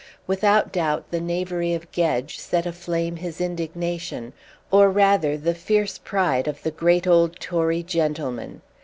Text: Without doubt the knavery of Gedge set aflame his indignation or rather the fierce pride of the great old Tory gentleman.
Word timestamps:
Without 0.25 0.71
doubt 0.71 1.11
the 1.11 1.21
knavery 1.21 1.75
of 1.75 1.91
Gedge 1.91 2.39
set 2.39 2.65
aflame 2.65 3.17
his 3.17 3.39
indignation 3.39 4.33
or 4.71 4.89
rather 4.89 5.37
the 5.37 5.53
fierce 5.53 5.99
pride 5.99 6.47
of 6.47 6.63
the 6.63 6.71
great 6.71 7.05
old 7.05 7.39
Tory 7.39 7.83
gentleman. 7.83 8.63